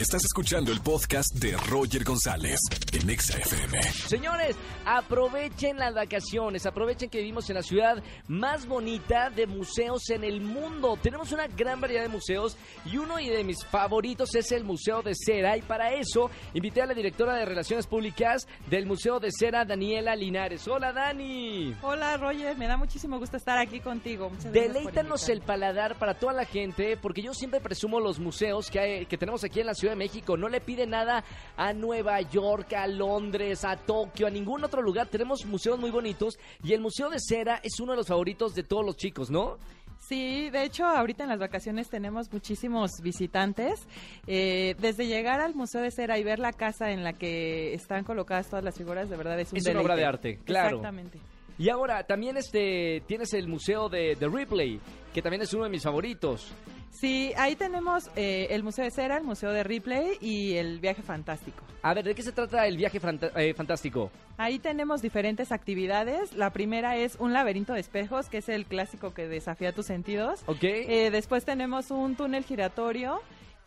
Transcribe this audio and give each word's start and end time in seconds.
Estás 0.00 0.24
escuchando 0.24 0.72
el 0.72 0.80
podcast 0.80 1.34
de 1.34 1.54
Roger 1.68 2.04
González 2.04 2.58
en 2.92 3.10
Exa 3.10 3.36
FM. 3.36 3.82
Señores, 3.82 4.56
aprovechen 4.86 5.76
las 5.76 5.92
vacaciones, 5.94 6.64
aprovechen 6.64 7.10
que 7.10 7.18
vivimos 7.18 7.50
en 7.50 7.56
la 7.56 7.62
ciudad 7.62 8.02
más 8.26 8.66
bonita 8.66 9.28
de 9.28 9.46
museos 9.46 10.08
en 10.08 10.24
el 10.24 10.40
mundo. 10.40 10.98
Tenemos 11.02 11.32
una 11.32 11.48
gran 11.48 11.82
variedad 11.82 12.00
de 12.02 12.08
museos 12.08 12.56
y 12.86 12.96
uno 12.96 13.16
de 13.16 13.44
mis 13.44 13.62
favoritos 13.66 14.34
es 14.34 14.50
el 14.52 14.64
Museo 14.64 15.02
de 15.02 15.12
Cera. 15.14 15.58
Y 15.58 15.62
para 15.62 15.92
eso 15.92 16.30
invité 16.54 16.80
a 16.80 16.86
la 16.86 16.94
directora 16.94 17.34
de 17.34 17.44
Relaciones 17.44 17.86
Públicas 17.86 18.48
del 18.70 18.86
Museo 18.86 19.20
de 19.20 19.28
Cera, 19.30 19.66
Daniela 19.66 20.16
Linares. 20.16 20.66
Hola, 20.66 20.94
Dani. 20.94 21.74
Hola, 21.82 22.16
Roger. 22.16 22.56
Me 22.56 22.66
da 22.68 22.78
muchísimo 22.78 23.18
gusto 23.18 23.36
estar 23.36 23.58
aquí 23.58 23.80
contigo. 23.80 24.30
Muchas 24.30 24.44
gracias 24.50 24.64
por 24.66 24.74
Deleítanos 24.82 25.28
el 25.28 25.42
paladar 25.42 25.98
para 25.98 26.14
toda 26.14 26.32
la 26.32 26.46
gente, 26.46 26.96
porque 26.96 27.20
yo 27.20 27.34
siempre 27.34 27.60
presumo 27.60 28.00
los 28.00 28.18
museos 28.18 28.70
que, 28.70 28.80
hay- 28.80 29.04
que 29.06 29.18
tenemos 29.18 29.44
aquí 29.44 29.60
en 29.60 29.66
la 29.66 29.74
Ciudad 29.74 29.89
de 29.90 29.96
México. 29.96 30.36
No 30.36 30.48
le 30.48 30.60
pide 30.60 30.86
nada 30.86 31.24
a 31.56 31.72
Nueva 31.72 32.20
York, 32.22 32.72
a 32.72 32.86
Londres, 32.86 33.64
a 33.64 33.76
Tokio, 33.76 34.26
a 34.26 34.30
ningún 34.30 34.64
otro 34.64 34.82
lugar. 34.82 35.08
Tenemos 35.08 35.44
museos 35.44 35.78
muy 35.78 35.90
bonitos 35.90 36.38
y 36.64 36.72
el 36.72 36.80
Museo 36.80 37.10
de 37.10 37.18
Cera 37.20 37.60
es 37.62 37.78
uno 37.80 37.92
de 37.92 37.98
los 37.98 38.06
favoritos 38.06 38.54
de 38.54 38.62
todos 38.62 38.84
los 38.84 38.96
chicos, 38.96 39.30
¿no? 39.30 39.58
Sí, 39.98 40.48
de 40.50 40.64
hecho, 40.64 40.86
ahorita 40.86 41.24
en 41.24 41.28
las 41.28 41.38
vacaciones 41.38 41.88
tenemos 41.88 42.32
muchísimos 42.32 42.90
visitantes. 43.02 43.86
Eh, 44.26 44.74
desde 44.80 45.06
llegar 45.06 45.40
al 45.40 45.54
Museo 45.54 45.82
de 45.82 45.90
Cera 45.90 46.18
y 46.18 46.24
ver 46.24 46.38
la 46.38 46.52
casa 46.52 46.90
en 46.90 47.04
la 47.04 47.12
que 47.12 47.74
están 47.74 48.02
colocadas 48.04 48.48
todas 48.48 48.64
las 48.64 48.76
figuras, 48.76 49.10
de 49.10 49.16
verdad 49.16 49.38
es 49.38 49.52
un 49.52 49.58
Es 49.58 49.66
una 49.66 49.82
obra 49.82 49.96
de 49.96 50.04
arte, 50.04 50.38
claro. 50.44 50.78
Exactamente. 50.78 51.20
Y 51.60 51.68
ahora 51.68 52.02
también 52.04 52.38
este 52.38 53.02
tienes 53.06 53.34
el 53.34 53.46
Museo 53.46 53.90
de, 53.90 54.16
de 54.18 54.28
Ripley, 54.28 54.80
que 55.12 55.20
también 55.20 55.42
es 55.42 55.52
uno 55.52 55.64
de 55.64 55.70
mis 55.70 55.82
favoritos. 55.82 56.50
Sí, 56.88 57.34
ahí 57.36 57.54
tenemos 57.54 58.10
eh, 58.16 58.46
el 58.48 58.62
Museo 58.62 58.86
de 58.86 58.90
Cera, 58.90 59.18
el 59.18 59.24
Museo 59.24 59.52
de 59.52 59.62
Ripley 59.62 60.16
y 60.22 60.54
el 60.54 60.80
Viaje 60.80 61.02
Fantástico. 61.02 61.62
A 61.82 61.92
ver, 61.92 62.04
¿de 62.04 62.14
qué 62.14 62.22
se 62.22 62.32
trata 62.32 62.66
el 62.66 62.78
viaje 62.78 62.98
eh, 63.36 63.52
fantástico? 63.52 64.10
Ahí 64.38 64.58
tenemos 64.58 65.02
diferentes 65.02 65.52
actividades. 65.52 66.32
La 66.32 66.50
primera 66.50 66.96
es 66.96 67.16
un 67.16 67.34
laberinto 67.34 67.74
de 67.74 67.80
espejos, 67.80 68.30
que 68.30 68.38
es 68.38 68.48
el 68.48 68.64
clásico 68.64 69.12
que 69.12 69.28
desafía 69.28 69.72
tus 69.72 69.84
sentidos. 69.84 70.42
¿Ok? 70.46 70.62
Eh, 70.62 71.10
después 71.10 71.44
tenemos 71.44 71.90
un 71.90 72.16
túnel 72.16 72.44
giratorio 72.44 73.20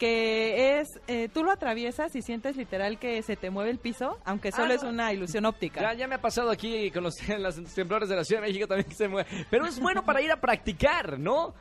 que 0.04 0.82
es, 0.82 1.00
eh, 1.08 1.30
tú 1.34 1.46
lo 1.46 1.52
atraviesas 1.52 2.14
y 2.14 2.22
sientes 2.22 2.58
literal 2.58 3.00
que 3.00 3.22
se 3.24 3.38
te 3.38 3.50
mueve 3.50 3.70
el 3.72 3.80
piso, 3.80 4.18
aunque 4.26 4.52
solo 4.52 4.74
Ah, 4.74 4.76
es 4.76 4.84
una 4.84 5.14
ilusión 5.14 5.46
óptica. 5.46 5.80
Ya, 5.80 5.94
ya 5.94 6.08
me 6.10 6.16
ha 6.16 6.22
pasado 6.22 6.52
aquí 6.52 6.92
con 6.92 7.04
los, 7.04 7.16
los 7.40 7.56
temblores 7.74 8.10
de 8.10 8.18
la 8.18 8.26
Ciudad 8.26 8.42
de 8.42 8.50
México 8.50 8.68
también 8.68 8.90
que 8.90 8.96
se 8.96 9.08
mueve. 9.08 9.30
Pero 9.50 9.66
es 9.66 9.80
bueno 9.80 10.04
para 10.04 10.22
ir 10.22 10.30
a 10.30 10.42
practicar, 10.42 11.18
¿no? 11.18 11.54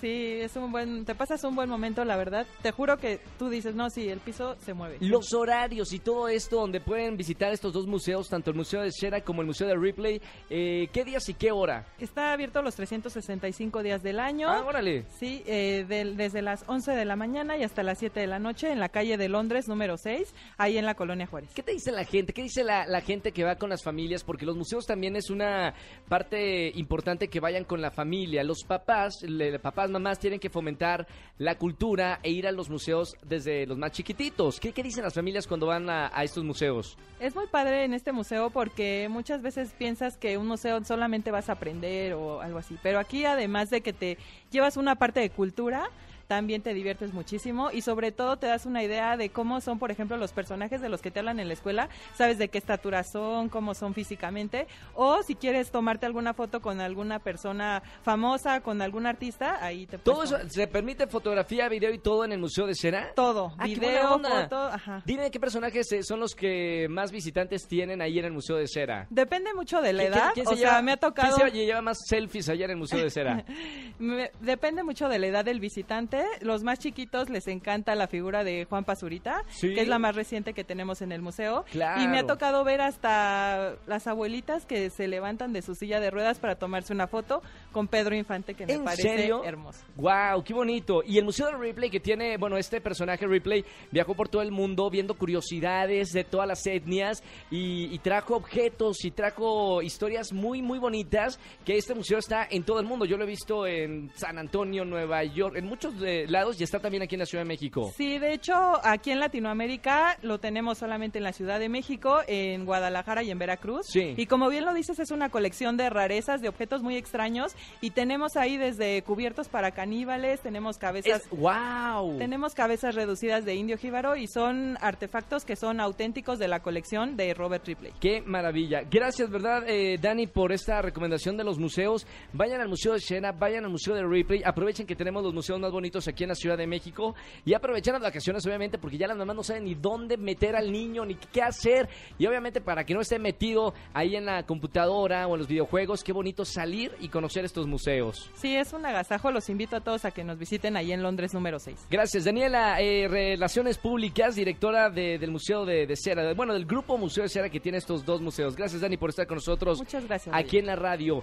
Sí, 0.00 0.38
es 0.40 0.56
un 0.56 0.72
buen, 0.72 1.04
te 1.04 1.14
pasas 1.14 1.44
un 1.44 1.54
buen 1.54 1.68
momento, 1.68 2.04
la 2.04 2.16
verdad. 2.16 2.46
Te 2.62 2.70
juro 2.72 2.96
que 2.96 3.20
tú 3.38 3.48
dices, 3.50 3.74
no, 3.74 3.90
sí, 3.90 4.08
el 4.08 4.20
piso 4.20 4.56
se 4.60 4.72
mueve. 4.72 4.96
Los 5.00 5.34
horarios 5.34 5.92
y 5.92 5.98
todo 5.98 6.28
esto 6.28 6.56
donde 6.56 6.80
pueden 6.80 7.16
visitar 7.16 7.52
estos 7.52 7.72
dos 7.72 7.86
museos, 7.86 8.28
tanto 8.28 8.50
el 8.50 8.56
Museo 8.56 8.80
de 8.82 8.90
Shera 8.90 9.20
como 9.20 9.42
el 9.42 9.46
Museo 9.46 9.66
de 9.68 9.76
Ripley, 9.76 10.20
eh, 10.48 10.88
¿qué 10.92 11.04
días 11.04 11.28
y 11.28 11.34
qué 11.34 11.52
hora? 11.52 11.86
Está 11.98 12.32
abierto 12.32 12.62
los 12.62 12.74
365 12.76 13.82
días 13.82 14.02
del 14.02 14.20
año. 14.20 14.48
Ah, 14.48 14.64
órale. 14.66 15.04
Sí, 15.18 15.42
eh, 15.46 15.84
del- 15.88 16.16
desde 16.16 16.40
las 16.42 16.64
11 16.66 16.92
de 16.92 17.04
la 17.04 17.16
mañana 17.16 17.56
y 17.58 17.62
hasta 17.62 17.82
las 17.82 17.98
7 17.98 18.20
de 18.20 18.26
la 18.26 18.38
noche 18.38 18.70
en 18.72 18.80
la 18.80 18.88
calle 18.88 19.16
de 19.18 19.28
Londres 19.28 19.68
número 19.68 19.96
6, 19.98 20.34
ahí 20.56 20.78
en 20.78 20.86
la 20.86 20.94
colonia 20.94 21.26
Juárez. 21.26 21.50
¿Qué 21.54 21.62
te 21.62 21.72
dice 21.72 21.92
la 21.92 22.04
gente? 22.04 22.32
¿Qué 22.32 22.42
dice 22.42 22.64
la, 22.64 22.86
la 22.86 23.00
gente 23.02 23.32
que 23.32 23.44
va 23.44 23.56
con 23.56 23.68
las 23.70 23.82
familias? 23.82 24.24
Porque 24.24 24.46
los 24.46 24.56
museos 24.56 24.86
también 24.86 25.16
es 25.16 25.28
una 25.30 25.74
parte 26.08 26.70
importante 26.74 27.28
que 27.28 27.40
vayan 27.40 27.64
con 27.64 27.80
la 27.80 27.90
familia. 27.90 28.42
Los 28.44 28.64
papás, 28.64 29.22
le- 29.22 29.58
papás, 29.58 29.89
mamás 29.90 30.18
tienen 30.18 30.40
que 30.40 30.50
fomentar 30.50 31.06
la 31.38 31.56
cultura 31.56 32.20
e 32.22 32.30
ir 32.30 32.46
a 32.46 32.52
los 32.52 32.70
museos 32.70 33.16
desde 33.22 33.66
los 33.66 33.78
más 33.78 33.92
chiquititos. 33.92 34.60
¿Qué, 34.60 34.72
qué 34.72 34.82
dicen 34.82 35.04
las 35.04 35.14
familias 35.14 35.46
cuando 35.46 35.66
van 35.66 35.88
a, 35.90 36.10
a 36.12 36.24
estos 36.24 36.44
museos? 36.44 36.96
Es 37.18 37.34
muy 37.34 37.46
padre 37.46 37.84
en 37.84 37.94
este 37.94 38.12
museo 38.12 38.50
porque 38.50 39.08
muchas 39.10 39.42
veces 39.42 39.72
piensas 39.76 40.16
que 40.16 40.38
un 40.38 40.46
museo 40.46 40.82
solamente 40.84 41.30
vas 41.30 41.48
a 41.48 41.52
aprender 41.52 42.14
o 42.14 42.40
algo 42.40 42.58
así, 42.58 42.76
pero 42.82 42.98
aquí 42.98 43.24
además 43.24 43.70
de 43.70 43.80
que 43.80 43.92
te 43.92 44.18
llevas 44.50 44.76
una 44.76 44.96
parte 44.96 45.20
de 45.20 45.30
cultura, 45.30 45.90
también 46.30 46.62
te 46.62 46.72
diviertes 46.74 47.12
muchísimo 47.12 47.72
y 47.72 47.80
sobre 47.82 48.12
todo 48.12 48.36
te 48.36 48.46
das 48.46 48.64
una 48.64 48.84
idea 48.84 49.16
de 49.16 49.30
cómo 49.30 49.60
son, 49.60 49.80
por 49.80 49.90
ejemplo, 49.90 50.16
los 50.16 50.30
personajes 50.30 50.80
de 50.80 50.88
los 50.88 51.02
que 51.02 51.10
te 51.10 51.18
hablan 51.18 51.40
en 51.40 51.48
la 51.48 51.54
escuela, 51.54 51.88
sabes 52.16 52.38
de 52.38 52.46
qué 52.46 52.56
estatura 52.58 53.02
son, 53.02 53.48
cómo 53.48 53.74
son 53.74 53.94
físicamente, 53.94 54.68
o 54.94 55.24
si 55.24 55.34
quieres 55.34 55.72
tomarte 55.72 56.06
alguna 56.06 56.32
foto 56.32 56.60
con 56.60 56.80
alguna 56.80 57.18
persona 57.18 57.82
famosa, 58.04 58.60
con 58.60 58.80
algún 58.80 59.06
artista, 59.06 59.58
ahí 59.60 59.88
te 59.88 59.98
¿Todo 59.98 60.22
eso 60.22 60.36
se 60.48 60.68
permite 60.68 61.08
fotografía, 61.08 61.68
video 61.68 61.92
y 61.92 61.98
todo 61.98 62.24
en 62.24 62.30
el 62.30 62.38
Museo 62.38 62.64
de 62.68 62.74
Shera? 62.74 63.12
todo, 63.16 63.52
Ah, 63.58 63.64
video, 63.64 64.20
foto, 64.20 64.56
ajá. 64.56 65.02
Dime 65.04 65.32
qué 65.32 65.40
personajes 65.40 65.90
eh, 65.90 66.04
son 66.04 66.20
los 66.20 66.36
que 66.36 66.86
más 66.88 67.10
visitantes 67.10 67.66
tienen 67.66 68.00
ahí 68.00 68.20
en 68.20 68.26
el 68.26 68.32
Museo 68.32 68.54
de 68.54 68.68
Cera. 68.68 69.08
Depende 69.10 69.52
mucho 69.52 69.80
de 69.80 69.92
la 69.94 70.02
¿Quién- 70.04 70.12
edad, 70.14 70.30
o 70.30 70.34
se 70.34 70.44
sea, 70.44 70.54
lleva- 70.54 70.82
me 70.82 70.92
ha 70.92 70.96
tocado... 70.96 71.34
¿Quién 71.36 71.50
se 71.50 71.56
lleva 71.66 71.82
más 71.82 71.98
selfies 72.06 72.48
allá 72.48 72.66
en 72.66 72.70
el 72.70 72.76
Museo 72.76 73.00
de 73.02 73.10
Cera? 73.10 73.44
Me- 73.98 74.30
depende 74.40 74.84
mucho 74.84 75.08
de 75.08 75.18
la 75.18 75.26
edad 75.26 75.44
del 75.44 75.58
visitante. 75.58 76.19
Los 76.40 76.62
más 76.62 76.78
chiquitos 76.78 77.28
les 77.30 77.46
encanta 77.48 77.94
la 77.94 78.06
figura 78.08 78.44
de 78.44 78.64
Juan 78.64 78.84
Pazurita, 78.84 79.42
Sí. 79.48 79.74
que 79.74 79.80
es 79.82 79.88
la 79.88 79.98
más 79.98 80.14
reciente 80.14 80.52
que 80.54 80.64
tenemos 80.64 81.02
en 81.02 81.12
el 81.12 81.22
museo. 81.22 81.64
Claro. 81.70 82.02
Y 82.02 82.08
me 82.08 82.18
ha 82.20 82.26
tocado 82.26 82.64
ver 82.64 82.80
hasta 82.80 83.74
las 83.86 84.06
abuelitas 84.06 84.66
que 84.66 84.90
se 84.90 85.08
levantan 85.08 85.52
de 85.52 85.62
su 85.62 85.74
silla 85.74 86.00
de 86.00 86.10
ruedas 86.10 86.38
para 86.38 86.56
tomarse 86.56 86.92
una 86.92 87.06
foto 87.06 87.42
con 87.72 87.88
Pedro 87.88 88.14
Infante, 88.14 88.54
que 88.54 88.66
me 88.66 88.72
¿En 88.74 88.84
parece 88.84 89.02
serio? 89.16 89.42
hermoso. 89.44 89.80
Wow, 89.96 90.42
qué 90.44 90.54
bonito. 90.54 91.02
Y 91.06 91.18
el 91.18 91.24
Museo 91.24 91.46
de 91.46 91.56
Ripley 91.58 91.90
que 91.90 92.00
tiene, 92.00 92.36
bueno, 92.36 92.56
este 92.56 92.80
personaje 92.80 93.26
Ripley 93.26 93.64
viajó 93.90 94.14
por 94.14 94.28
todo 94.28 94.42
el 94.42 94.50
mundo 94.52 94.90
viendo 94.90 95.14
curiosidades 95.14 96.12
de 96.12 96.24
todas 96.24 96.46
las 96.48 96.66
etnias 96.66 97.22
y, 97.50 97.92
y 97.94 97.98
trajo 97.98 98.36
objetos 98.36 99.04
y 99.04 99.10
trajo 99.10 99.82
historias 99.82 100.32
muy, 100.32 100.62
muy 100.62 100.78
bonitas 100.78 101.38
que 101.64 101.76
este 101.76 101.94
museo 101.94 102.18
está 102.18 102.46
en 102.50 102.62
todo 102.64 102.80
el 102.80 102.86
mundo. 102.86 103.04
Yo 103.04 103.16
lo 103.16 103.24
he 103.24 103.26
visto 103.28 103.66
en 103.66 104.10
San 104.14 104.38
Antonio, 104.38 104.84
Nueva 104.84 105.24
York, 105.24 105.56
en 105.56 105.66
muchos 105.66 105.98
lados 106.28 106.60
y 106.60 106.64
está 106.64 106.78
también 106.78 107.02
aquí 107.02 107.14
en 107.14 107.20
la 107.20 107.26
Ciudad 107.26 107.44
de 107.44 107.48
México. 107.48 107.92
Sí, 107.96 108.18
de 108.18 108.32
hecho, 108.32 108.54
aquí 108.82 109.10
en 109.10 109.20
Latinoamérica 109.20 110.18
lo 110.22 110.38
tenemos 110.38 110.78
solamente 110.78 111.18
en 111.18 111.24
la 111.24 111.32
Ciudad 111.32 111.58
de 111.58 111.68
México, 111.68 112.20
en 112.26 112.64
Guadalajara 112.64 113.22
y 113.22 113.30
en 113.30 113.38
Veracruz. 113.38 113.86
Sí. 113.86 114.14
Y 114.16 114.26
como 114.26 114.48
bien 114.48 114.64
lo 114.64 114.74
dices, 114.74 114.98
es 114.98 115.10
una 115.10 115.28
colección 115.28 115.76
de 115.76 115.90
rarezas, 115.90 116.40
de 116.40 116.48
objetos 116.48 116.82
muy 116.82 116.96
extraños. 116.96 117.54
Y 117.80 117.90
tenemos 117.90 118.36
ahí 118.36 118.56
desde 118.56 119.02
cubiertos 119.02 119.48
para 119.48 119.70
caníbales, 119.72 120.40
tenemos 120.40 120.78
cabezas 120.78 121.22
Es, 121.22 121.30
wow. 121.30 122.18
Tenemos 122.18 122.54
cabezas 122.54 122.94
reducidas 122.94 123.44
de 123.44 123.54
indio 123.54 123.78
jíbaro 123.78 124.16
y 124.16 124.26
son 124.26 124.76
artefactos 124.80 125.44
que 125.44 125.56
son 125.56 125.80
auténticos 125.80 126.38
de 126.38 126.48
la 126.48 126.60
colección 126.60 127.16
de 127.16 127.34
Robert 127.34 127.66
Ripley. 127.66 127.92
Qué 128.00 128.22
maravilla. 128.22 128.82
Gracias, 128.90 129.30
¿verdad, 129.30 129.64
eh, 129.68 129.98
Dani, 130.00 130.26
por 130.26 130.52
esta 130.52 130.82
recomendación 130.82 131.36
de 131.36 131.44
los 131.44 131.58
museos? 131.58 132.06
Vayan 132.32 132.60
al 132.60 132.68
Museo 132.68 132.94
de 132.94 133.00
Shena, 133.00 133.32
vayan 133.32 133.64
al 133.64 133.70
Museo 133.70 133.94
de 133.94 134.04
Ripley, 134.04 134.42
aprovechen 134.44 134.86
que 134.86 134.96
tenemos 134.96 135.22
los 135.22 135.34
museos 135.34 135.60
más 135.60 135.72
bonitos 135.72 135.99
aquí 136.08 136.24
en 136.24 136.28
la 136.30 136.34
Ciudad 136.34 136.56
de 136.58 136.66
México 136.66 137.14
y 137.44 137.54
aprovechen 137.54 137.92
las 137.94 138.02
vacaciones, 138.02 138.44
obviamente, 138.46 138.78
porque 138.78 138.98
ya 138.98 139.06
las 139.06 139.16
mamás 139.16 139.36
no 139.36 139.42
saben 139.42 139.64
ni 139.64 139.74
dónde 139.74 140.16
meter 140.16 140.56
al 140.56 140.70
niño, 140.72 141.04
ni 141.04 141.14
qué 141.14 141.42
hacer. 141.42 141.88
Y 142.18 142.26
obviamente, 142.26 142.60
para 142.60 142.84
que 142.84 142.94
no 142.94 143.00
esté 143.00 143.18
metido 143.18 143.74
ahí 143.94 144.16
en 144.16 144.24
la 144.26 144.44
computadora 144.44 145.26
o 145.26 145.34
en 145.34 145.38
los 145.38 145.48
videojuegos, 145.48 146.02
qué 146.04 146.12
bonito 146.12 146.44
salir 146.44 146.92
y 147.00 147.08
conocer 147.08 147.44
estos 147.44 147.66
museos. 147.66 148.30
Sí, 148.34 148.56
es 148.56 148.72
un 148.72 148.84
agasajo. 148.86 149.30
Los 149.30 149.48
invito 149.48 149.76
a 149.76 149.80
todos 149.80 150.04
a 150.04 150.10
que 150.10 150.24
nos 150.24 150.38
visiten 150.38 150.76
ahí 150.76 150.92
en 150.92 151.02
Londres 151.02 151.34
número 151.34 151.58
6. 151.58 151.86
Gracias, 151.90 152.24
Daniela, 152.24 152.80
eh, 152.80 153.08
Relaciones 153.08 153.78
Públicas, 153.78 154.34
directora 154.34 154.90
de- 154.90 155.18
del 155.18 155.30
Museo 155.30 155.64
de, 155.64 155.86
de 155.86 155.96
Cera, 155.96 156.22
de- 156.24 156.34
bueno, 156.34 156.52
del 156.54 156.66
grupo 156.66 156.96
Museo 156.98 157.22
de 157.24 157.28
Cera 157.28 157.48
que 157.48 157.60
tiene 157.60 157.78
estos 157.78 158.04
dos 158.04 158.20
museos. 158.20 158.56
Gracias, 158.56 158.80
Dani, 158.80 158.96
por 158.96 159.10
estar 159.10 159.26
con 159.26 159.36
nosotros 159.36 159.78
Muchas 159.78 160.06
gracias. 160.06 160.34
aquí 160.34 160.58
en 160.58 160.66
la 160.66 160.76
radio. 160.76 161.22